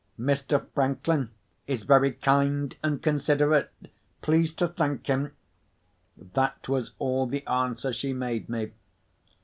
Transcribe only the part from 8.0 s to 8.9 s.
made me.